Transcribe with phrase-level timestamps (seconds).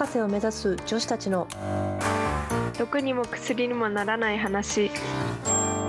[0.00, 1.46] 博士を目指す女子たちの
[2.78, 4.90] 毒にも薬にもならない話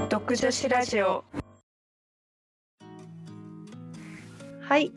[0.10, 1.24] 毒女子ラジオ
[4.60, 4.92] はい。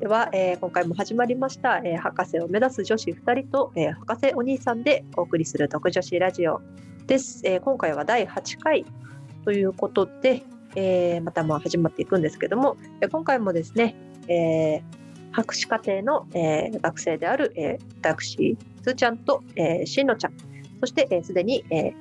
[0.00, 6.60] では、えー今回も始まりました、えー博士を目指す女子2人と、えー博士お兄さんでお送りする独女子ラジオ
[7.06, 7.42] です。
[7.44, 8.84] えー今回は第8回
[9.44, 10.42] ということで、
[10.74, 13.94] えーまたまあ始まっていくんですけども、えー今回もですね、
[14.26, 20.32] えー博士課程の、えー学生である、えー私、つーちゃんと、えーしんのちゃん、
[20.80, 21.94] そしてえーすで、に、えー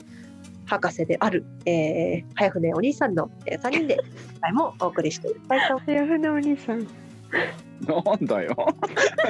[0.68, 4.00] 博士である、えー、早船お兄さんの、え3人で
[4.34, 5.78] 今回もお送りしていきたいと。
[5.86, 6.80] 早船お兄さん。
[7.86, 8.56] なんだよ。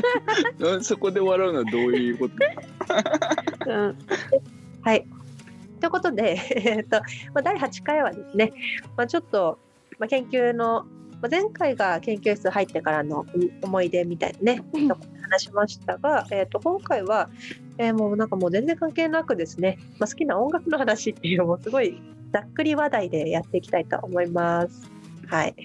[0.81, 2.35] そこで笑うのはどういうこと？
[3.69, 3.97] うん。
[4.81, 5.05] はい。
[5.81, 7.01] ということで、えっと
[7.33, 8.53] まあ、第8回はですね、
[8.95, 9.59] まあ、ちょっと、
[9.99, 10.85] まあ、研究の、まあ、
[11.29, 13.25] 前回が研究室入ってからの
[13.61, 14.63] 思い出みたいなね、
[15.21, 17.29] 話しましたが、えっと今回は、
[17.77, 24.89] えーもうなんかもう全然関係なくですね、まあ、好きな音楽の話っていうのもすごいざっくり話題でやっていきたいと思います。
[25.27, 25.55] はい。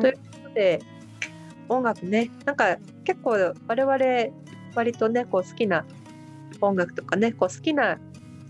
[0.00, 0.80] ということで
[1.68, 3.96] 音楽ねなんか結構我々
[4.74, 5.84] 割とねこう好きな
[6.60, 7.98] 音楽とかねこう好きな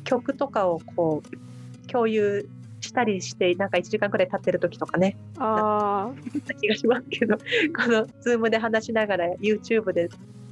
[0.04, 2.48] 曲とかをこう共有
[2.84, 6.10] したりしてなんか1時間くらい経ってる時とかねあ
[6.46, 7.36] な気がしますけど
[7.76, 10.08] この Zoom で話しながら YouTube で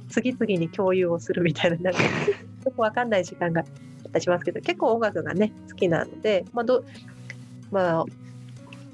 [0.09, 6.83] 次々に共有をするみたいななんかよくわかんない時間があったりしますけど結構音楽がね好きなので、まあど
[7.71, 8.05] まあ、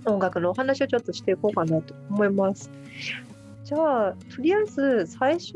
[0.06, 2.72] 音楽のお話をちょっとしていこうかなと思います。
[3.66, 5.54] じゃあとりあえず最初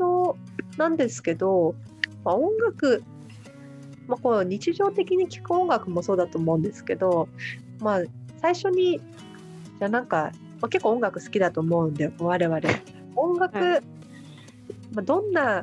[0.76, 1.74] なんですけど、
[2.22, 3.02] まあ、音楽、
[4.06, 7.28] まあ、こう日常的に聴く音楽もそうだと思うんですけど、
[7.80, 8.02] まあ、
[8.40, 10.30] 最初にじゃあなんか、
[10.60, 12.60] まあ、結構音楽好きだと思うんで我々。
[13.16, 13.80] 音楽、は
[14.92, 15.62] まあ、どんな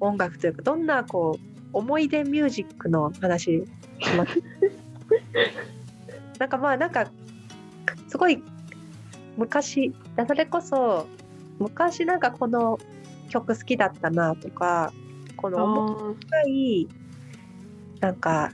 [0.00, 3.64] 音楽というかどんなこう思い出ミュージックの話し
[4.16, 4.42] ます？
[6.38, 7.06] なんかまあなんか
[8.08, 8.42] すごい
[9.36, 9.94] 昔
[10.26, 11.06] それこそ
[11.58, 12.78] 昔なんかこの
[13.28, 14.92] 曲好きだったなとか
[15.36, 15.50] こー。
[15.50, 16.88] の思あ深い
[18.00, 18.52] なんか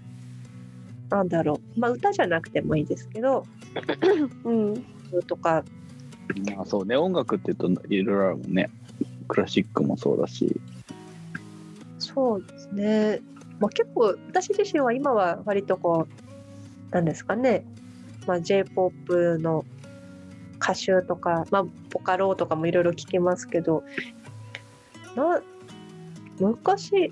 [1.10, 1.80] なんだろう。
[1.80, 3.46] まあ歌じゃなくてもいいですけど。
[3.74, 5.22] ーうん。
[5.22, 5.64] とか。
[6.54, 8.70] まあそうね、音楽って言うといろいろあるもんね。
[9.28, 10.60] クラシックもそうだし。
[11.98, 13.20] そうですね、
[13.58, 16.06] まあ、結構私自身は今は割とこ
[16.90, 17.64] うなんですかね、
[18.26, 19.64] まあ、j p o p の
[20.58, 23.82] 歌手とか、まあ、ボカロとかもいろいろ聞きますけど。
[25.14, 25.40] な
[26.38, 27.10] 昔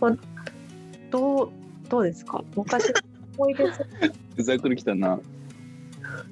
[0.00, 0.16] は
[1.10, 1.50] どう
[1.88, 2.42] どうですか？
[2.56, 2.92] 昔
[3.38, 3.80] 思い出す。
[4.42, 5.20] ざっくりきたな。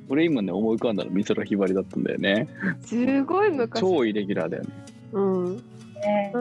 [0.09, 2.49] 俺今ね、思い浮かんだの美空ひばりだったんだよね。
[2.83, 3.81] すごい昔。
[3.81, 4.69] 超イレギュラーだよね。
[5.13, 5.21] う
[5.51, 5.57] ん。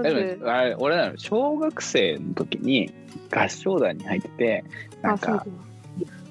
[0.03, 2.91] でぜもあれ俺らの小学生の時に
[3.31, 4.63] 合唱団に入ってて、
[5.01, 5.45] なんか、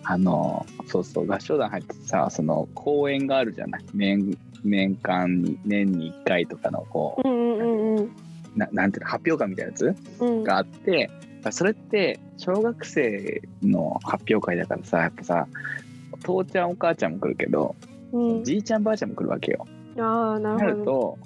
[0.04, 3.84] あの、そうそう、合唱団入っててさ、その公演があるじゃない？
[3.94, 8.10] 年年間に、年に1回とかのこう、うんうんうん。
[8.54, 10.44] ななんていうの、発表会みたいなやつうん。
[10.44, 11.10] があって、
[11.50, 15.47] それって小学生の発表会だからさやっぱさ
[16.12, 17.75] お父ちゃんお母ちゃんも来るけど、
[18.12, 18.44] うん。
[18.44, 19.66] じいちゃんばあちゃんも来るわけよ。
[19.98, 21.19] ああななるほどると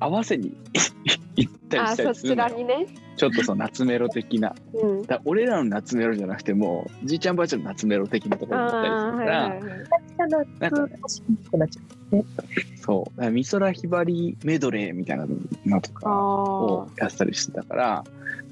[0.00, 0.56] 合わせに
[1.36, 2.86] 行ったりあしたりするのね。
[3.16, 4.54] ちょっとその夏メロ的な。
[4.74, 5.02] うん。
[5.06, 10.30] だ俺らの夏メロじゃなくてもじいちゃんばあちゃんの夏メロ的なところに行ったりするから、はいはいなん
[10.70, 10.90] かね
[11.50, 12.24] くなっちゃう
[12.80, 15.26] そう美空ひばりメドレーみたいな
[15.66, 18.04] のとかをあやってたりしてたから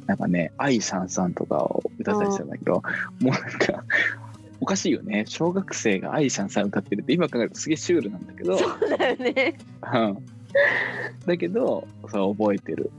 [0.06, 2.82] なんかね「愛さんさん」とかを歌ったりしてたんだけども
[3.20, 3.84] うなんか
[4.60, 5.24] おかしいよね。
[5.26, 9.58] 小学生が「愛さんさん」歌ってるって今考えるとすげえシュールなんだけど、あそうだよね。
[9.92, 10.18] うん、
[11.26, 12.90] だけどそう覚えてる。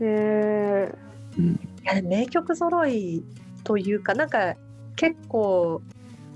[0.00, 0.94] へえ
[1.38, 1.46] うん。
[1.52, 3.24] いや名曲揃い
[3.64, 4.54] というかなんか
[4.96, 5.82] 結構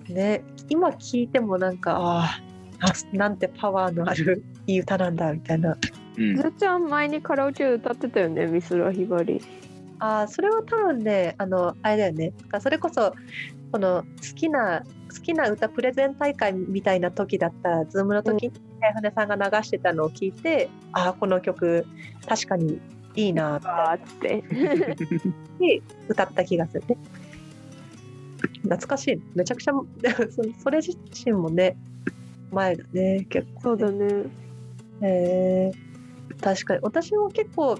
[0.09, 2.25] ね今聞いてもなんかあ
[2.81, 5.77] あなんてパワーのあるいい歌なんだみたいな
[6.17, 6.37] うん。
[6.37, 9.41] ずっちゃん前にカラオケ歌ってたよね美空ひばり
[9.99, 12.33] あーそれは多分ねあのあれだよね。
[12.61, 13.15] それこそ
[13.73, 21.87] この好きな好きな歌プレゼン大会みたいな時だったズームの時に早船さんが流してたのを聞いてああこの曲
[22.29, 22.79] 確かに
[23.15, 24.45] いいなって。
[26.09, 26.99] 歌った気がするね。
[28.63, 29.23] 懐かしい。
[29.35, 29.73] めちゃくちゃ
[30.31, 31.77] そそれ自身もね
[32.53, 33.63] 前だね結構。
[33.63, 34.25] そうだね。
[35.03, 35.86] へえ
[36.41, 36.81] 確かに。
[36.83, 37.79] 私も結構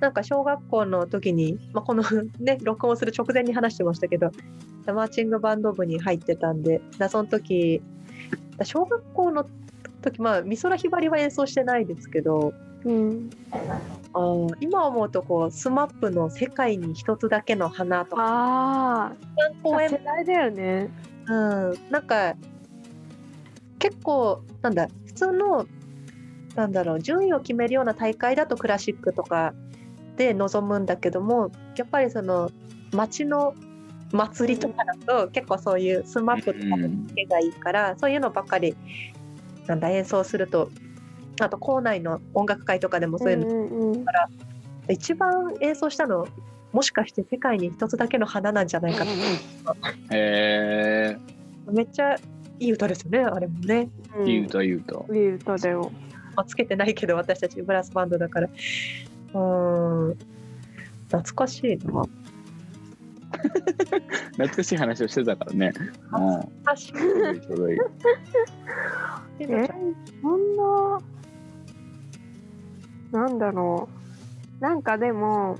[0.00, 2.02] なんか小学校の時に、まあ、この
[2.40, 4.30] ね録音する直前に話してましたけど
[4.86, 7.82] マーチングバンド部に入ってたんでだその時
[8.62, 9.46] 小学校の
[10.02, 12.54] 時まあ美空ひばりは演奏してないですけど
[12.84, 13.30] うん、
[14.14, 19.12] あー今思うとこう SMAP の「世界に一つだけの花」とかあ
[19.62, 20.88] 公演あ世代だよね。
[21.26, 22.34] うん、なんか
[23.78, 25.66] 結構なんだ普通の
[26.54, 29.54] なんだろう順位を決めるような大会だとクラシックとか
[30.16, 32.50] で臨むんだけどもやっぱりその
[32.92, 33.54] 街の
[34.12, 38.76] 祭りとかだと結構そういうスマップとかの手がいいから、そういうのばっかり
[39.66, 40.70] なんだ演奏すると
[41.40, 44.04] あと校内の音楽会とかでもそういうの、んうんうん。
[44.88, 46.26] 一番演奏したの
[46.72, 49.16] もしかして世界に一つだけの花なんじゃないかなへ
[50.12, 51.16] え
[51.70, 53.88] めっちゃいい歌ですよねあれもね。
[54.16, 54.24] うん。
[54.24, 55.90] 言うと言うといい歌だよ。
[55.92, 58.48] まあ、つけてないけど私たちブラスバンドだから。
[58.48, 60.18] うーん。
[61.08, 62.04] 懐かしいな。
[64.32, 65.72] 懐かしい話をしてたからね。
[65.76, 66.92] うん懐かしい。
[66.92, 67.78] ちょうどいいちょうどいい
[69.40, 69.70] え？
[70.22, 71.00] そんな
[73.12, 73.88] なんだろ
[74.60, 74.62] う。
[74.62, 75.58] なんかでも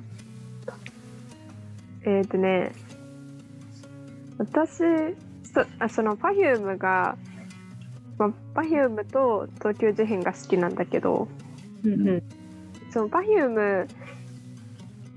[2.05, 2.73] えっ、とね
[4.39, 4.83] 私
[5.53, 7.17] そあその Perfume が、
[8.21, 11.29] まあ、Perfume と東京事変が好きなんだけど
[11.85, 12.23] うんうん。
[12.91, 13.89] その Perfume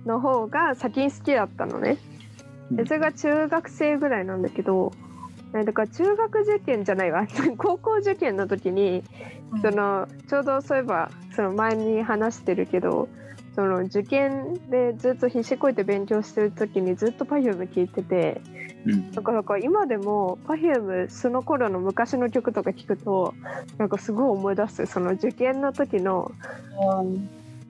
[0.05, 1.97] の方が先に好きだったのね。
[2.71, 4.93] でそれが中学生ぐらいなんだけど
[5.53, 7.27] えだから中学受験じゃないわ。
[7.57, 9.03] 高校受験の時に
[9.61, 13.09] そのちょうどそういえばその前に話してるけど
[13.55, 18.41] その受験でずっと必死こいて勉強してる時にずっと Perfume 聴いてて
[18.85, 19.11] うん。
[19.11, 23.33] だからか今でも Perfume その頃の昔の曲とか聴くと
[23.77, 24.85] なんかすごい思い出す。
[24.85, 26.31] その受験の時の。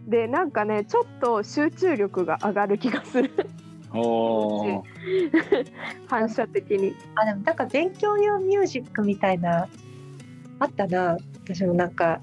[0.08, 3.32] でなんかねちょっと集中力が上がる気がする。
[6.08, 6.96] 反射的に。
[7.16, 9.68] あでもなんか勉強用ミュージックみたいな
[10.60, 11.18] あったな。
[11.46, 12.22] 私もなんか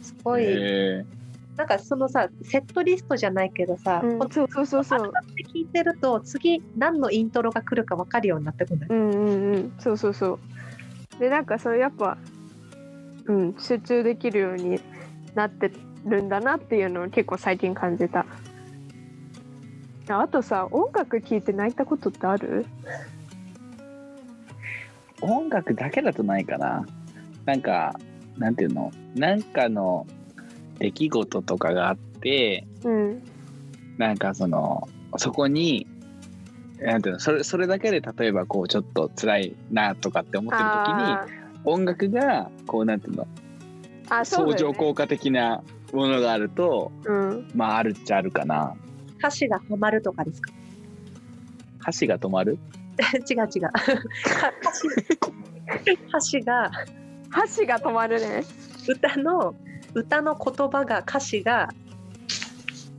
[0.00, 1.04] すごい、へ
[1.56, 5.12] なんかそのさセットリストじゃないけどさ、うんそうそうそうそう。
[5.30, 10.38] って聞いてると次何のイントロが来るか分かるようになってくるうんうんうんそうそうそ
[11.16, 11.18] う。
[11.20, 12.16] でなんかそれやっぱ
[13.26, 14.80] うん集中できるように
[15.34, 15.70] なって
[16.06, 18.24] るんだなっていうのを結構最近感じた。
[20.08, 22.66] ああとさ音楽聴いて泣いたことってある？
[25.20, 26.84] 音楽だけだとないかな
[27.44, 27.94] なんか
[28.36, 28.90] なんていうの？
[29.14, 30.06] なんかの
[30.82, 33.22] 出来事とかがあってうん
[33.98, 35.86] なんかそのそこに
[36.80, 41.26] なんていうのそれそれだけで例えばこうちょっと辛いなとかって思ってる時にあ
[41.64, 43.26] 音楽がこうなんていうのー
[44.10, 45.62] あそう相乗効果的な
[45.92, 47.48] ものがあるとうん。
[47.54, 48.74] まああるっちゃあるかな。
[49.18, 50.50] 歌詞がハマるとかですか？
[51.82, 52.58] 歌詞が止まる？
[53.30, 53.62] 違う違う。
[53.62, 53.72] か
[54.60, 54.88] 歌詞
[56.08, 56.70] 歌詞が
[57.30, 58.42] 箸が止まるね。
[58.88, 59.54] 歌の
[59.94, 61.70] 歌の言葉が歌詞が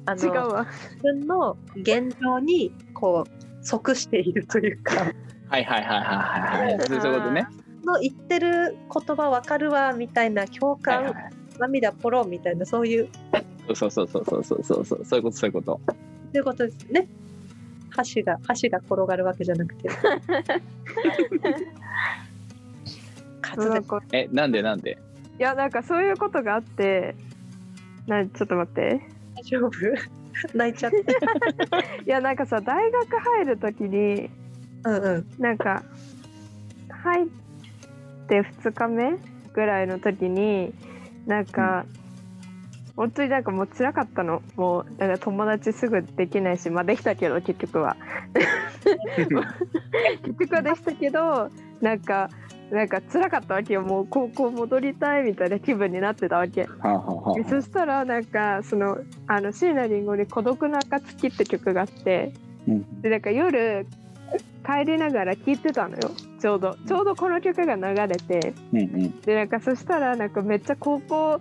[0.06, 0.68] あ違うのわ。
[0.95, 5.13] 自分の現状にこう即しているというか。
[5.48, 6.88] はいはいはいはいはいはい。
[6.88, 7.48] そうそういうことね。
[7.86, 11.13] の言ってる言葉わかるわみたいな共はい感、はい。
[11.60, 13.10] 涙ポロみたいなそういう。
[13.74, 15.06] そうそうそうそうそうそうそう。
[15.06, 15.80] そういうことそういうこと。
[16.31, 17.07] ということですね。
[17.92, 19.90] 箸が箸が転がるわけじゃなくて。
[24.12, 24.98] えなんでなんで？
[25.39, 27.15] いやなんかそういうことがあって
[28.07, 29.01] なちょっと待って
[29.35, 29.71] 大丈夫？
[30.53, 30.97] 泣いちゃって。
[32.06, 34.30] いやなんかさ大学入る時に
[34.85, 35.25] うんうん。
[35.40, 35.83] なんか
[36.90, 37.28] 入っ
[38.28, 39.18] て2日目
[39.54, 40.73] ぐらいの時に
[41.25, 41.85] なんか、
[42.95, 47.95] 本当になんかもう辛かったのもうだから友達すぐできないしまあできたけど結局は
[50.23, 51.49] 結局はできたけど
[51.81, 52.30] なんか
[52.73, 53.83] なんか辛かったわけよ。
[53.83, 56.63] もう高校戻りたいみたいな気分になってたわけ。
[56.63, 62.33] はあはあそしたらなんかそのあの椎名林檎に「孤独な暁」って曲があって
[62.68, 63.01] うん。
[63.01, 63.85] でなんか夜
[64.65, 66.11] 帰りながら聴いてたのよ。
[66.39, 66.75] ちょうど。
[66.87, 68.53] ちょうどこの曲が流れて。
[68.73, 69.21] うんうん。
[69.21, 71.39] でなんかそしたらなんかめっちゃ高校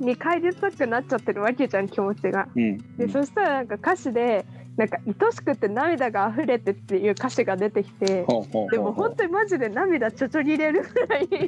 [0.00, 2.48] に帰りたくなっちゃってるわけじゃん気持ちが。
[2.56, 2.96] うん。
[2.96, 4.44] でそしたらなんか歌詞で
[4.78, 8.24] なんか愛しくて涙が溢れてっていう歌詞が出てきて。
[8.70, 11.38] でも本当にマジで涙ちょちょぎれるぐらい本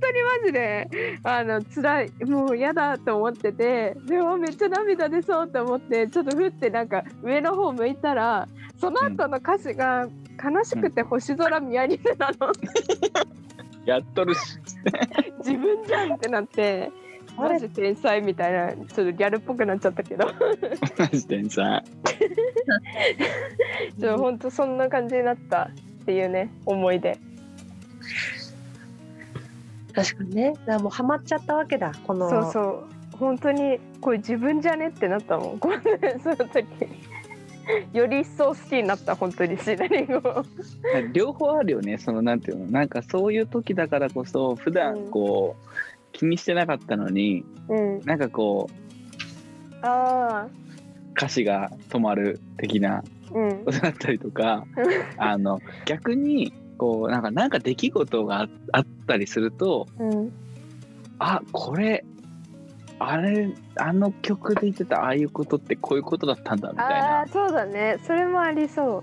[0.00, 0.88] 当にマジで
[1.22, 8.48] あの辛いもう嫌だと思っててでもめっちゃ涙出そうと思ってちょっとふってなんか上の方向いたら
[8.78, 10.08] その後の歌詞が
[10.42, 12.52] 悲しくて星空見上げてたの。
[13.86, 14.58] やっとるし。
[15.38, 16.90] 自分じゃんってなって
[17.36, 20.26] マジ天才みたいなちょっとギャルっぽくなっちゃったけど。
[20.98, 21.82] マジ天才。
[23.98, 25.70] ちょっと本当そんな感じになった
[26.02, 27.18] っていうね思い出。
[29.92, 30.52] 確かにね。
[30.52, 31.92] だからもうハマっちゃったわけだ。
[32.04, 32.28] この。
[32.30, 33.16] そうそう。
[33.16, 35.58] 本当にこれ自分じゃねってなったもん。
[35.58, 35.78] これ
[36.22, 36.66] その時。
[37.94, 40.44] より一層好きになった本当にシナリンゴ
[41.14, 42.66] 両方あるよねそのなんていうの。
[42.66, 45.68] なんかそういう時だからこそ普段こう、
[46.14, 48.00] 気にしてなかったのにうん。
[48.06, 50.48] なんかこうああ
[51.16, 53.64] 歌詞が止まる的なうん。
[53.64, 54.64] ことだったりとか
[55.18, 60.32] あの逆にこうなんかなんか出来事がああったりするとうん。
[61.18, 62.04] あこれ
[62.98, 67.20] あれあの曲で言ってたああいうことってこういうことだったんだみたいあな。
[67.22, 67.98] あそうだね。
[68.04, 69.02] それもありそ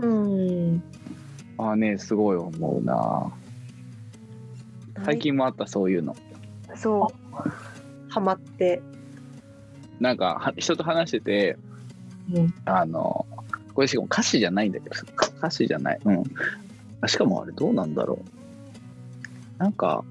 [0.00, 0.06] う。
[0.06, 0.82] ん。
[1.58, 3.32] ああねすごい思うな。
[5.04, 6.16] 最近もあったそういうの
[6.78, 6.82] う。
[6.82, 7.12] そ
[8.08, 8.80] ハマって、
[10.00, 11.58] なんかは人と話してて
[12.32, 13.26] うん、あの
[13.74, 14.96] これしかも歌詞じゃないんだけど
[15.38, 15.98] 歌詞じゃない。
[16.04, 16.24] うん。
[17.00, 18.18] あしかもあれどうなんだろ
[19.58, 19.62] う。
[19.62, 20.04] なんか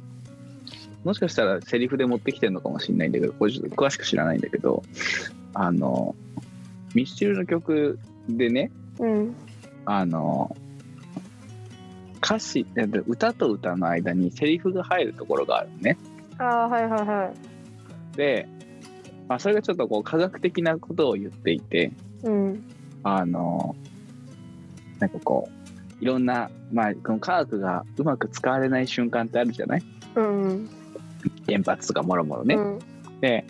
[1.03, 4.83] もしかしたらセリフで持ってきてるのかもしれないんだけどこれちょっと詳しく知らないんだけど
[5.53, 6.15] あの
[6.93, 9.35] ミスチルの曲でねううん。
[9.85, 10.55] あの
[12.23, 15.97] 歌詞えっと歌と歌の間にセリフが入るところがあるのね
[16.39, 17.33] ああはいはいは
[18.13, 18.17] い。
[18.17, 18.47] で、
[19.27, 21.91] まあ、それがちょっとこう科学的なことを言っていて
[22.23, 22.63] うん。
[23.03, 23.75] あの
[24.99, 25.49] なんかこ
[26.01, 29.83] ういろんな、まあ、この科学がうまく使われない瞬間ってあるじゃない？
[30.15, 30.69] うん。
[31.47, 32.55] 原発とかもろもろね。
[32.55, 32.79] うん。
[33.21, 33.45] で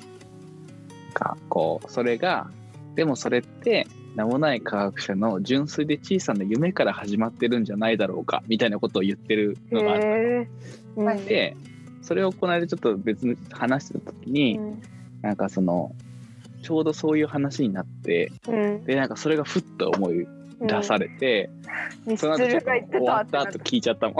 [1.14, 2.50] かこうそれが
[2.96, 10.04] でもそれって名もない科学者の純粋で小さな夢から始まってるんじゃないだろうかみたいなことを言ってるのがある。
[10.04, 10.48] へえ
[10.96, 11.06] うん
[12.08, 14.82] それをこの間ちょっと別に話してた時に、うん
[15.22, 15.96] なんかその
[16.62, 20.28] ちょうどそういう話になってうんでなんかそれがふっと思い
[20.62, 21.50] 出されて、
[22.06, 24.18] ミスその後ちょっとチルが言って終わった後聞いちゃったもん。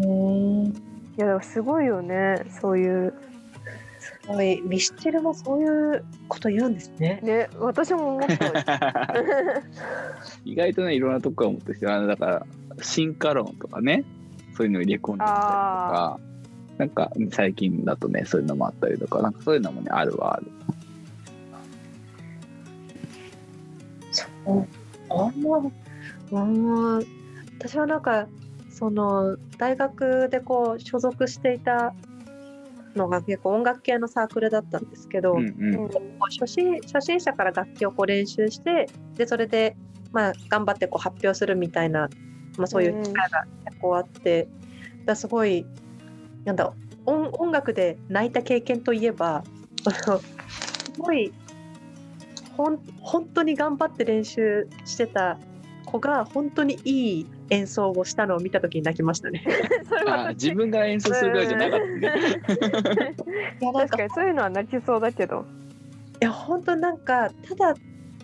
[0.00, 0.06] う
[0.66, 0.74] んい
[1.16, 3.14] やすごいよねそういう
[4.00, 7.20] すごいミスチルもそういうこと言うんですね。
[7.22, 9.14] ね私も思った
[10.44, 12.46] 意外とねいろんなとこから持ってきてだから
[12.82, 14.04] 進化論とかね
[14.56, 16.20] そういうのを入れ込んできたりとか
[16.78, 20.46] なんか最近だとねそういうのもあったりとかなんかそういうのもねあるはある。
[24.10, 24.66] そう。
[25.10, 25.58] あんま
[26.32, 27.06] うん
[27.58, 28.26] 私はなんか
[28.70, 31.92] その大学でこう所属していた
[32.96, 35.90] のが結構音楽系のサークルだったんですけど、うんうん。
[36.30, 39.76] 初心初心者から楽器をこう練習してでそれで、
[40.12, 42.08] まあ、頑張ってこう発表するみたいな、
[42.60, 44.52] まあ、そういう機会が結構あって、だか
[45.06, 45.66] らすごい
[46.44, 46.72] なんだ
[47.06, 49.42] 音音楽で泣いた経験といえば
[49.90, 50.20] す
[50.98, 51.32] ごい
[52.56, 55.38] ほん本当に頑張って練習してた
[55.86, 59.44] 子が本当にいい演奏をしたのを見た時に泣きましたね。
[60.34, 62.06] 自分が演奏するぐらいじゃなかったね。
[63.60, 65.44] いやなんか確かにそういうのは泣きそうだけど
[66.20, 67.74] いや本当なんかただ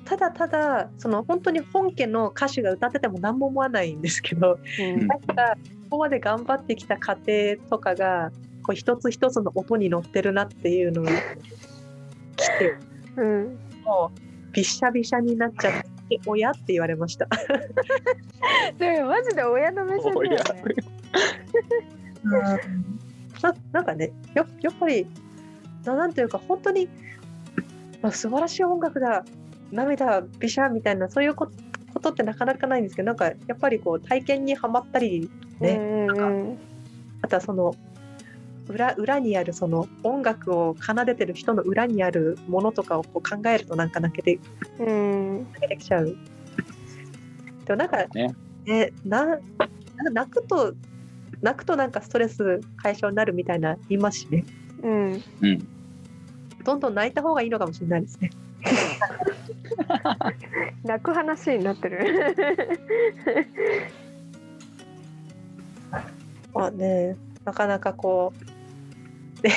[0.07, 5.07] ただただその本当に本家の歌手が歌ってても何も思わないんですけどうん。
[5.07, 8.31] なんかここまで頑張ってきた過程とかが
[8.63, 11.11] こう一つ一つの音に乗ってるなっていうのが
[12.37, 12.77] 来て
[13.17, 15.73] うんもうびっしゃびしゃになっちゃっ
[16.09, 17.29] て「親」って言われました。
[18.79, 20.39] でもマジで親の目線だよね。
[23.43, 25.07] ななんかねややっぱり
[25.85, 26.89] ななんていうか本当に、
[28.03, 29.25] まあ、素晴らしい音楽だ
[29.73, 31.51] 涙びしゃみたいなそういうこ
[31.93, 35.31] ことってなかなかないんですけどなんかやっぱりこう体験にはまったり
[35.61, 35.77] ね、
[36.11, 36.59] うんうん
[37.23, 37.75] あとはその
[38.69, 44.39] 裏裏にあるその音楽を奏でてる人の裏にあるものとかをこう考えるとなんか泣けて
[44.79, 46.17] うん泣けてきちゃう。
[47.65, 49.39] でもなんかねねなな
[50.13, 50.75] 泣くと
[51.41, 54.45] 泣くとなんかストレス解消になるみたいな言いますしね。
[54.83, 55.69] うんうん
[56.65, 58.31] どんどん泣いた方がいいのかもしれないですね。
[60.85, 62.35] 泣く話になってる。
[66.55, 68.33] まあね、なかなかこ
[69.39, 69.51] う、で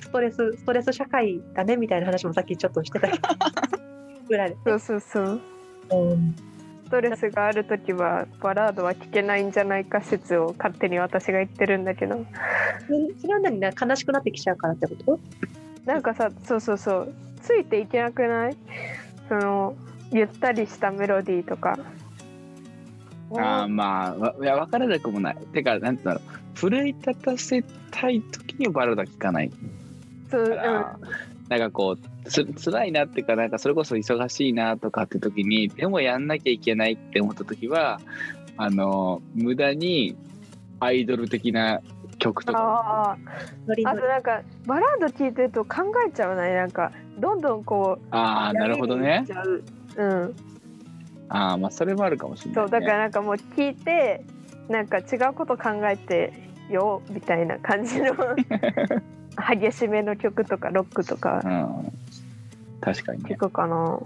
[0.00, 3.28] ストレス、ストレス社会だねみたいな話もさっきちょっとしてたけど、
[4.28, 4.56] 裏で。
[4.64, 5.40] そうそうそう。
[5.90, 6.34] うん。
[6.84, 12.26] ストレスがある時はバラードは聴けないんじゃないか説を勝手に私が言ってるんだけど。
[13.20, 13.58] それは何？
[13.58, 15.18] ね、悲しくなってきちゃうからってこと？
[15.86, 18.56] なんかさそうそうそうついていけなくない？
[19.28, 19.74] その
[20.10, 21.78] ゆったりしたメロディーとか。
[23.34, 25.36] あーまあわいや分からなくもない。
[25.52, 26.58] てかなんて言うんだろう。
[26.58, 29.50] 奮い立たせたい時にバラードは聴かない。
[30.30, 30.98] そう、うん、から、
[31.48, 38.00] なんかこうつ辛いなっていうかなんかそれこそ忙しいなとかって時にでもやんなきゃいけないって思った時は
[38.58, 40.14] あの無駄に
[40.80, 41.80] アイドル的な
[42.18, 42.58] 曲とか。
[42.58, 43.16] あ
[43.86, 49.24] あとなんかバラード聞いてると考えちゃうねなんかどんどんこうああなるほどね。
[49.96, 50.14] うう。
[50.26, 50.36] ん。
[51.28, 54.24] ああまあそれもあるかもしれない、ね、そうだからなんかもう聞いて
[54.68, 56.32] なんか違うこと考えて
[56.68, 58.12] よみたいな感じの
[59.56, 61.40] 激しめの曲とかロックとか。
[61.44, 61.92] うん。
[62.80, 63.30] 確かにね。
[63.30, 64.00] 聞くかな。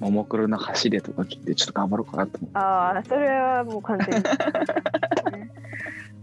[0.00, 2.58] ももクロの走れとか聞いてちょっと頑張ろうかなと思って。
[2.58, 4.24] ああそれはもう完全に。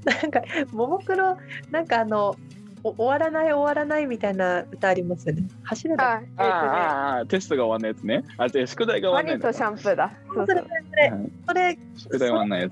[0.03, 0.41] なんか
[0.73, 1.37] ももクロ
[1.71, 2.35] なんかあのお
[2.83, 5.43] 終わらない終わらないみたいな歌ありますよね。
[5.63, 6.07] 走れない。
[6.07, 8.23] あえっああああテストが終わんないやつね。
[8.37, 10.11] あじゃ宿題がと終わんないのねワニとシャンプーだ。
[10.33, 12.71] そうそれそうそれうんそれ宿題終わんないやつ。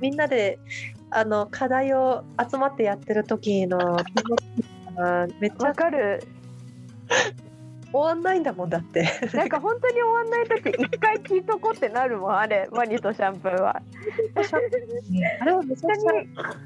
[0.00, 0.58] みんなで
[1.10, 6.22] あの課題を集まってやってる時の気持ちがめっちゃわかる
[7.94, 9.08] 終わんないんだもんだって。
[9.34, 13.80] なんか本当に終わんない時一回聞いとこってなるもんあれワニとシャンプーは。
[15.40, 16.12] あれはめちゃくちゃ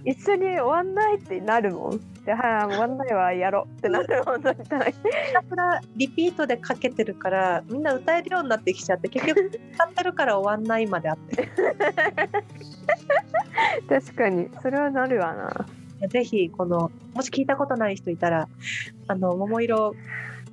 [0.07, 2.01] 一緒に終わんないってなるもん。
[2.25, 4.93] ではい終わんないわやろうってなるもん絶対。
[4.93, 4.99] ひ
[5.35, 11.47] たすらリピートでかけてるからみんな歌えるようになってきちゃって結局歌ってるから終わんないまであって。
[13.87, 14.49] 確かに。
[14.63, 15.67] それはなるわな。
[16.09, 18.49] ぜひこのもし聞いたことない人いたら
[19.09, 19.95] あの桃色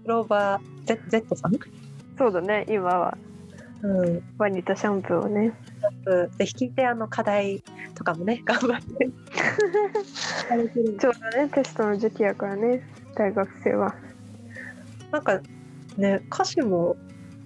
[0.05, 1.53] クローバー Z, Z さん、
[2.15, 2.65] そうだね。
[2.69, 3.17] 今は。
[3.81, 5.51] うん、ワニとシャンプーをね。
[6.37, 7.63] ぜひ聞いてあの課題
[7.95, 9.09] とかもね 頑張って。
[10.99, 11.49] ちょうどね。
[11.49, 12.87] テストの時期やからね。
[13.15, 13.95] 大学生は。
[15.11, 15.41] なんか
[15.97, 16.97] ね歌詞も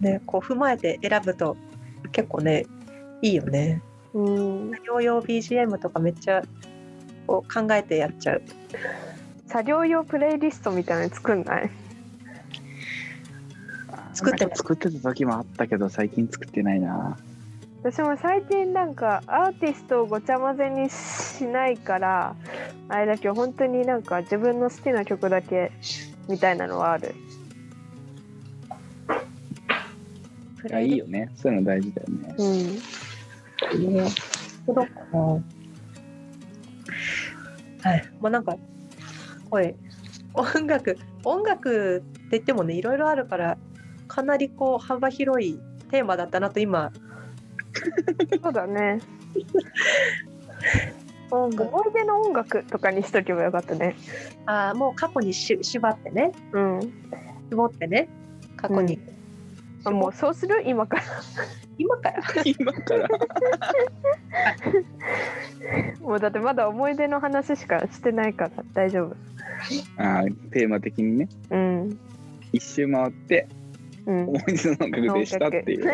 [0.01, 1.55] ねこう踏まえて選ぶと
[2.11, 2.65] 結構ね
[3.21, 3.81] いいよね。
[4.13, 4.71] うん。
[4.71, 6.43] 作業用 BGM とかめっちゃ
[7.25, 8.41] こう考えてやっちゃう。
[9.47, 11.69] 作業用プレイリストみたいなの作んない？
[14.19, 17.17] 作って作ってた時もあったけど最近作ってないな
[17.83, 22.35] 私も最近なんかアーティストをごちゃ混ぜにしないから
[22.89, 25.71] あれだけど本当になんか自分の好きな曲だけ
[26.27, 27.15] みたいなのはある
[30.61, 32.99] プいやいいよねそういうの大事だよねうん
[33.77, 34.09] ね。
[34.65, 35.19] どうかな。
[37.89, 38.09] はい。
[38.21, 38.57] まあなんか、
[39.49, 39.75] これ、
[40.33, 43.57] 音楽、音楽って言ってもね、いろいろあるから、
[44.09, 45.57] かなりこう幅広い
[45.91, 46.91] テーマだったなと今、
[48.43, 48.99] そうだね。
[51.31, 53.95] 音楽、思い出の音楽とかにしとけばよかったね。
[54.47, 56.79] あーもう過去にし縛ってね、うん。
[57.51, 58.09] 絞ってね、
[58.57, 58.99] 過去に。
[59.85, 60.63] あもうそうする？
[60.65, 61.03] 今から。
[61.77, 62.21] 今から？
[62.43, 63.07] 今から。
[66.01, 69.15] もうだってまだ思い出の話しかしてないから大丈夫。
[69.97, 71.29] あーテーマ的にね。
[71.51, 71.99] うん。
[72.51, 73.47] 一周回って。
[73.51, 73.58] うん
[74.09, 75.85] 思い出の音楽でしたっていう、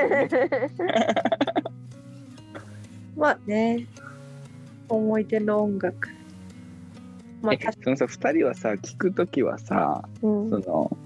[3.17, 3.85] まあね、
[4.89, 6.09] 思い出の音楽。
[7.41, 10.49] まあ、えそのさ2人はさ聞く時はさうん。
[10.49, 10.97] その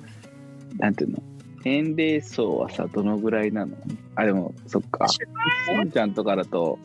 [0.78, 1.24] なんていうの？
[1.66, 3.76] 年齢層はさどのぐらいなの？
[4.16, 5.08] あでもそっか。
[5.08, 5.20] し
[5.84, 6.80] んちゃんとかだと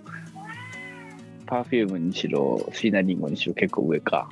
[1.46, 4.28] パフュームにしろシーナリンゴにしろ結構上か。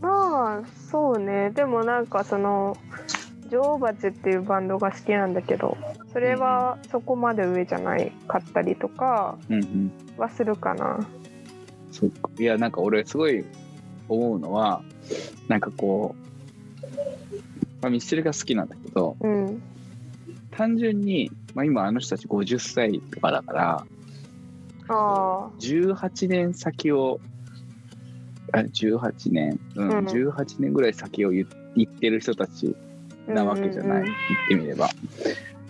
[0.00, 1.50] まあそうね。
[1.50, 2.76] でもなんかその
[3.50, 5.76] 女王蜂っていうバンドが好きなんだけど
[6.12, 9.38] それはそこまで上じゃないかったりとか
[10.16, 11.06] はするかな。
[11.92, 12.30] そっか。
[12.38, 13.44] いやなんか俺すごい
[14.08, 14.82] 思うのは
[15.48, 16.86] なんかこう、
[17.82, 19.62] まあ、ミスチルが好きなんだけどうん。
[20.50, 23.86] 単純に、まあ、今あの人たち50歳とかだから
[24.88, 27.20] あ18年先を
[28.52, 29.88] あ18年、うん。
[29.90, 30.06] うん。
[30.06, 32.85] 18年ぐらい先を言言ってる人たちあ
[33.28, 34.14] なわけじゃない、言っ
[34.48, 34.88] てみれば。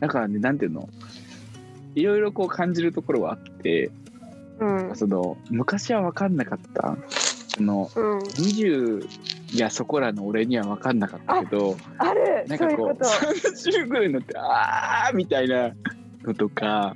[0.01, 0.89] だからねなんていうの？
[1.95, 3.91] いろいろこう感じるところはあって
[4.59, 4.97] うん。
[4.97, 6.97] その昔は分かんなかった。
[7.49, 8.19] そのうん。
[8.19, 9.09] 20
[9.55, 12.45] いやそこらの俺には分かんなかったけどある。
[12.49, 13.49] なんかこうそういうこと。
[13.49, 15.73] 30ぐらいになってあーみたいな
[16.23, 16.95] のとか。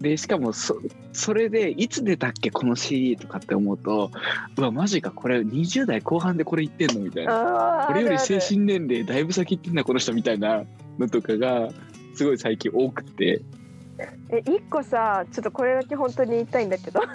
[0.00, 0.78] でしかもそ
[1.16, 4.10] それでいつ出たっけこの CD とかって思うと
[4.56, 7.86] うわマジかこれ20代後半でこれ言ってんのみたいな。
[7.86, 10.64] あー俺より精神年齢だいぶ先行ってんだこの人みたいな
[10.98, 11.70] のとかが
[12.14, 13.40] すごい最近多くて。
[14.28, 17.00] え一個さちょっとこれだけ本当に言いたいんだけど。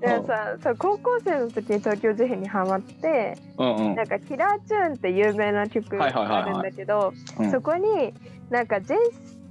[0.00, 3.94] でもさそう高校生の時に東京事変にハマってうんうん。
[3.96, 7.50] なんかキラーチューンって有名な曲があるんだけどうん。
[7.50, 8.14] そこに
[8.48, 8.96] なんか前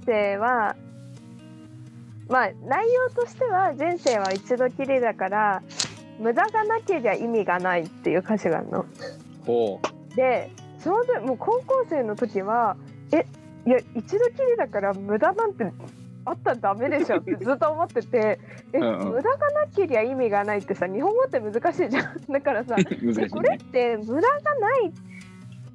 [0.04, 0.74] 世は
[2.32, 5.62] まあ内容としては前世は一度きりだから
[6.18, 8.86] 無駄がなければ意味がないっていう歌詞があるの。
[9.46, 9.80] ほ
[10.16, 12.76] でその時もう高校生の時は
[13.12, 13.26] え
[13.66, 15.70] いや一度きりだから無駄なんて
[16.24, 18.38] あったらダメでしょって ずっと思ってて
[18.72, 23.64] え、うんうん無駄がなけりゃ意味がないってさ日本語って難しいじゃんだからさ 難しいこれっね。
[23.72, 24.92] て無駄がない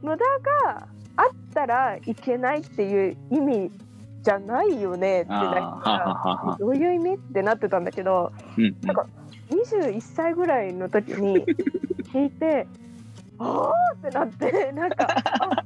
[0.02, 0.26] 無駄
[0.66, 3.72] があったらいけないっていう意味
[4.22, 6.58] じゃないよねってあなあ、はははは。
[6.58, 9.06] どういう意味ってなってたんだけどうんうんなんか
[9.50, 11.46] 21歳ぐらいの時に
[12.12, 12.68] 聞いて
[13.40, 15.08] ああってなってなんか
[15.40, 15.64] あ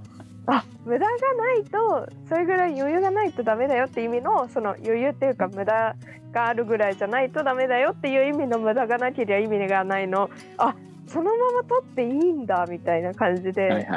[0.48, 5.96] あ無駄がないとそれぐらい余裕がないとダメだよって意味のその余裕っていうか無駄
[6.32, 10.76] があるぐらいじゃないとダメだよっていう意味の無駄がなければ意味がないのあ
[11.08, 13.88] そのまま取っていいんだみたいな感じで。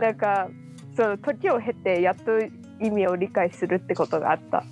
[0.00, 0.48] なんか
[0.96, 2.38] その時を経てやっと
[2.80, 4.64] 意味を理解するってことがあった。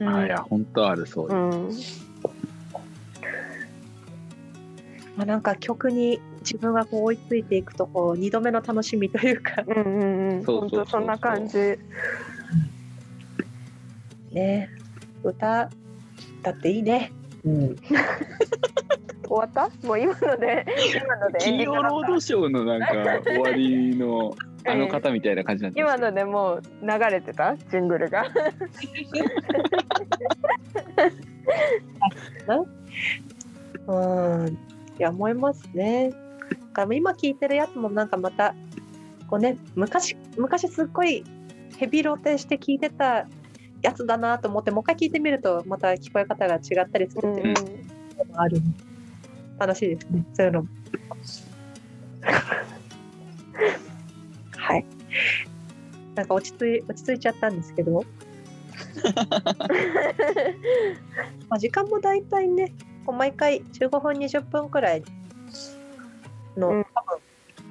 [0.00, 1.34] あいや、本当あるそうう。
[1.34, 1.70] ん
[5.16, 11.78] まあ、なんか曲に自分がこう追いついていくとこう2度目の楽しみというかうんうんうん、そうそうそうそう本当そんな感じ。
[14.32, 14.68] ね
[15.22, 15.70] 歌
[16.42, 17.12] だっていいね。
[17.44, 17.86] うん、終
[19.28, 19.70] わった？
[19.86, 24.36] もう今ので今ので金曜ロードショーのなんか終わりの
[24.66, 27.56] あの方みたいな感じなんですよ今のでもう流れてた？
[27.56, 28.26] ジングルが。
[33.86, 34.56] うん、い
[34.98, 36.10] や思いますね。
[36.10, 36.16] だ
[36.72, 38.54] から今聞いてるやつもなんかまた
[39.28, 41.24] こうね昔昔すっごい
[41.78, 43.28] ヘビロテして聞いてた
[43.82, 47.62] やつだなと思ってもう一回聞いてみるとまた聞こえ方が違ったりするっていうの
[48.34, 48.60] もある、
[49.58, 50.24] 楽しいですね。
[50.34, 50.68] そういうのも。
[56.16, 58.02] なんか落ち着い落ち着いちゃったんですけど、
[61.48, 62.72] まあ時間も大体ね、
[63.04, 65.04] こう毎回15分20分くらい
[66.56, 67.20] の、うん多分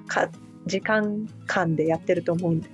[0.08, 0.30] か
[0.68, 2.70] 時間間でやってると思うんで、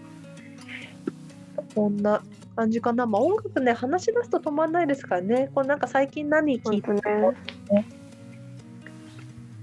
[1.74, 2.22] こんな
[2.56, 3.06] 感じかな。
[3.06, 5.50] まあ音楽ね話し出すと止まんないですからね。
[5.56, 7.10] こうなんか最近何聞いて本当
[7.74, 7.86] ね。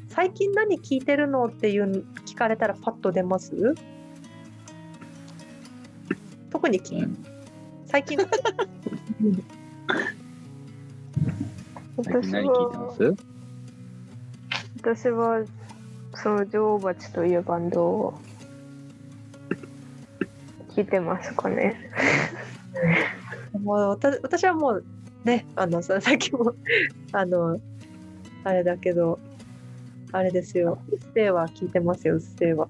[0.08, 3.74] 最近何聞いてるのっていう聞かれたらパッと出ます？
[6.58, 7.16] 特に最近。
[7.86, 8.26] 最近何
[12.48, 13.14] 聞いてます？
[14.82, 15.44] 私は
[16.14, 18.14] その女王蜂というバンドを。
[20.70, 21.76] 聞いてますかね。
[23.62, 24.84] もう私はもう
[25.22, 26.54] ねあのささっきも
[27.12, 27.60] あの
[28.42, 29.20] あれだけど
[30.10, 32.66] あれですよ「うっせぇわ」聞いてますよ「うっせぇわ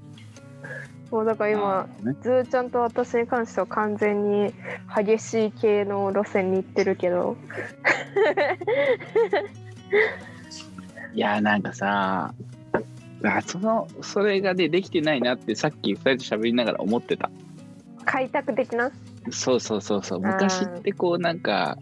[1.10, 4.52] もうだから今ねずーちゃんと私に関しては完全に
[4.94, 7.36] 激しい系の路線に行ってるけど。
[11.14, 12.34] いやなんかさ
[13.24, 17.30] あそのそれがねできてないなってさっき2人と喋りながら思ってた
[18.04, 18.92] 開拓的な？
[19.30, 21.78] そうそうそうそう昔ってこうなんか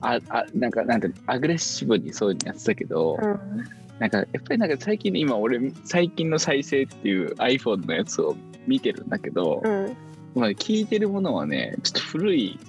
[0.00, 3.64] ああなんかなんてアグレッシブにそういうのやってたけど、うん。
[3.98, 9.96] なんかやっぱりなんか最近今俺最近の再生っていう iPhone のやつを見てるんだけど、うん。
[10.34, 12.60] まあ、聴いてるものはねちょっと古い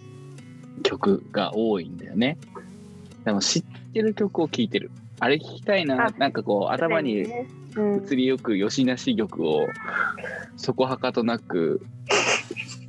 [0.84, 2.38] 曲が多いんだよね。
[3.26, 3.64] でも知っ
[3.94, 4.92] てる曲を聴いてる。
[5.20, 6.08] あれ聴きたいな。
[6.08, 7.26] あなんかこう頭に
[7.76, 8.06] うん。
[8.06, 9.68] 移りよく吉なし曲を
[10.58, 11.86] そこはかとなく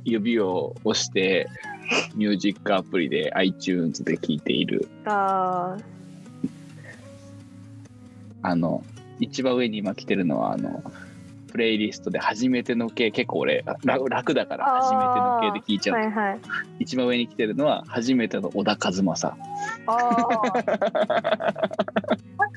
[0.03, 1.47] 指を押して
[2.15, 4.87] ミュージックアプリで iTunes で聴いている。
[5.05, 5.90] ああ
[8.55, 8.83] の
[9.19, 10.83] 一番上に今来てるのはあの
[11.51, 15.95] プレイリストで初めての系結構俺楽楽だから初めての系で聴いちあ。
[15.95, 16.39] ゃう、はいはい。
[16.79, 19.37] 一番上に来てるのは初めての小田和正あ
[19.87, 19.97] あ。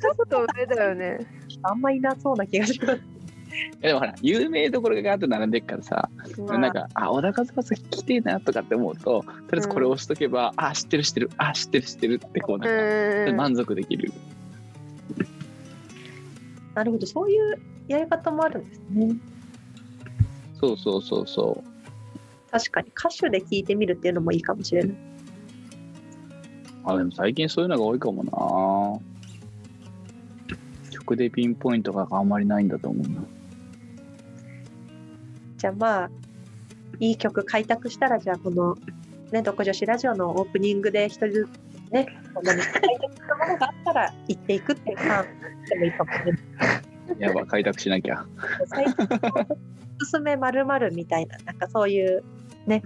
[0.01, 1.19] ちょっと上だよね。
[1.63, 3.01] あんまいなそうな気がします
[3.81, 13.37] でもほら有名どころがガーッと並んでるからさ、まあなんかあ小田和正来てえなとかって思うととりあえずこれを押しとけば、あ知ってる知ってるあ知ってる知ってるってこうなんか、うん。
[13.37, 14.13] 満足できる
[16.75, 17.07] なるほど。
[17.07, 19.17] そういうやり方もあるんですね。
[20.61, 21.63] そうそうそうそ
[22.51, 24.91] 確かに歌手で聞いてみるっていうのもいいかもしれない。
[24.93, 24.97] う
[26.85, 29.15] あでも最近そういうのが多いかもな。
[30.91, 33.25] 曲でピンポイントがあんまりないんだと思うな。
[35.59, 36.11] じゃあまあ
[37.01, 38.77] いい曲開拓したらじゃあこの
[39.33, 41.64] ね独女子ラジオのオープニングで一人ずつ
[41.95, 45.25] ねこんなに開拓したものがあったら行っていくっていう感
[45.69, 46.41] でもいいかもしれない
[47.19, 48.25] やば開拓しなきゃ
[48.67, 49.09] 最近
[50.01, 52.23] おすすめまるまるみたいななんかそういう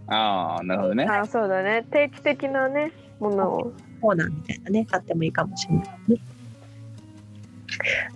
[0.09, 1.85] ああなるほどねあそうだね。
[1.90, 3.73] 定期的なね、ものを。
[4.01, 6.21] コーナーみたいなねあってもいいかもしれないね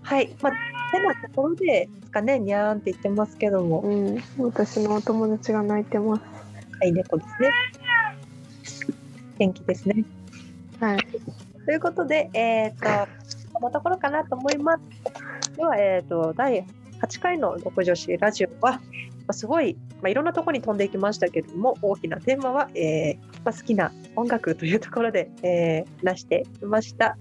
[0.02, 0.52] はいまあ
[0.92, 4.22] てなところでですかねにゃーんって言ってますけどもうん。
[4.38, 6.22] 私のお友達が泣いてます。
[6.78, 7.50] はい猫ですね
[9.38, 10.04] 元気ですね。
[10.82, 10.98] はい。
[11.64, 12.88] ということで、えっ、と、
[13.52, 15.56] このところかなと思います。
[15.56, 16.66] では、えっ、と、第
[17.00, 18.80] 8回の独女子ラジオは、
[19.28, 27.16] ますごい、まあ、いろんなところに飛んでいきましたけれども、大きなテーマは、えーまあ、好きな音楽というところで、えー話してみました。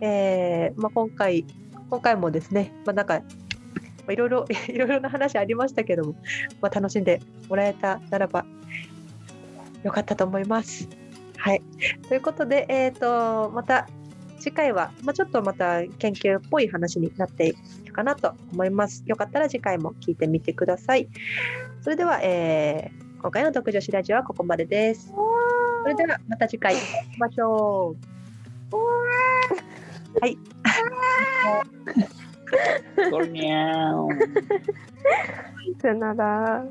[0.00, 1.44] えーまあ、今回、
[1.90, 3.24] 今回もですね、ま、なんか、ま
[4.10, 6.14] あいろいろ、 いろいろな話ありましたけども、
[6.60, 8.46] ま、楽しんでもらえたならば、
[9.82, 11.01] よかったと思います。
[11.42, 11.62] はい。
[12.08, 13.88] ということで、えっ、と、また
[14.38, 17.54] 次回は、まあ、ちょっとまた研究っぽい話になってい
[17.88, 19.02] くかなと思います。
[19.06, 21.08] よかったら次回も聞いてみてください。
[21.80, 25.12] それでは、えー今回の独女子ラジオはここまでです。
[25.82, 26.82] それではまた次回お会い
[27.14, 27.94] しましょ
[28.72, 28.76] う。
[30.20, 30.36] はい。
[35.80, 36.66] さよなら。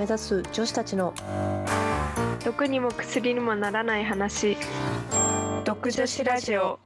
[0.00, 1.12] 目指す女子たちの
[2.42, 4.56] 毒にも薬にもならない話。
[5.66, 6.78] 毒女子ラジオ。